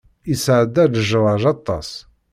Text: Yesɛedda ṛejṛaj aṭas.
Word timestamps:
Yesɛedda 0.29 0.83
ṛejṛaj 0.91 1.43
aṭas. 1.53 1.89